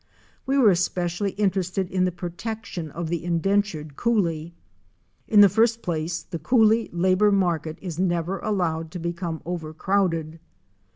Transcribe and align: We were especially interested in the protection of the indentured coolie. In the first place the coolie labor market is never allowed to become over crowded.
We 0.47 0.57
were 0.57 0.71
especially 0.71 1.33
interested 1.33 1.87
in 1.91 2.05
the 2.05 2.11
protection 2.11 2.89
of 2.89 3.07
the 3.07 3.23
indentured 3.23 3.95
coolie. 3.95 4.53
In 5.27 5.41
the 5.41 5.47
first 5.47 5.83
place 5.83 6.23
the 6.23 6.39
coolie 6.39 6.89
labor 6.91 7.31
market 7.31 7.77
is 7.83 7.99
never 7.99 8.39
allowed 8.39 8.89
to 8.93 8.99
become 8.99 9.43
over 9.45 9.75
crowded. 9.75 10.39